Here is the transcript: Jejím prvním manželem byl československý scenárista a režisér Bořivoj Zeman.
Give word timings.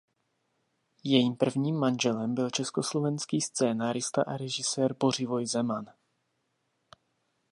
Jejím 1.03 1.35
prvním 1.35 1.75
manželem 1.79 2.35
byl 2.35 2.49
československý 2.49 3.41
scenárista 3.41 4.21
a 4.27 4.37
režisér 4.37 4.93
Bořivoj 4.93 5.45
Zeman. 5.47 5.93